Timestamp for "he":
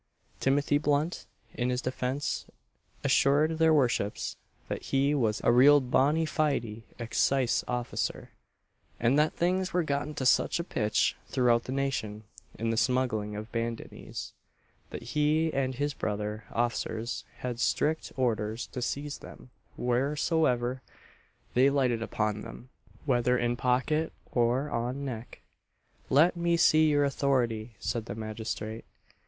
4.85-5.13, 15.03-15.53